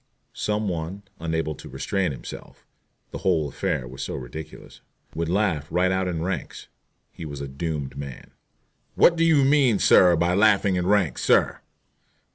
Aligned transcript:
Some 0.33 0.67
one, 0.67 1.03
unable 1.19 1.53
to 1.53 1.69
restrain 1.69 2.11
himself 2.11 2.65
the 3.11 3.19
whole 3.19 3.47
affair 3.49 3.87
was 3.87 4.01
so 4.01 4.15
ridiculous 4.15 4.81
would 5.13 5.29
laugh 5.29 5.67
right 5.69 5.91
out 5.91 6.07
in 6.07 6.23
ranks. 6.23 6.67
He 7.11 7.23
was 7.23 7.39
a 7.39 7.47
doomed 7.47 7.95
man. 7.95 8.31
"What 8.95 9.15
do 9.15 9.23
you 9.23 9.43
mean, 9.43 9.77
sir, 9.77 10.15
by 10.15 10.33
laughing 10.33 10.75
in 10.75 10.87
ranks, 10.87 11.23
sir?" 11.23 11.61